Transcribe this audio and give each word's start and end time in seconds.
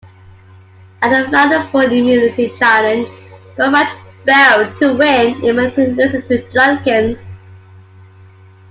At 1.03 1.09
the 1.25 1.29
Final 1.29 1.67
Four 1.67 1.83
immunity 1.83 2.49
challenge, 2.57 3.07
Boatwright 3.55 3.95
failed 4.25 4.75
to 4.77 4.93
win 4.93 5.35
immunity, 5.45 5.85
losing 5.93 6.23
to 6.23 6.41
Judkins. 6.49 7.35